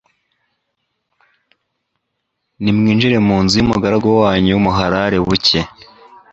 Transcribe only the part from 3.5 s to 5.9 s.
y'umugaragu wanyu, muharare bucye.'>>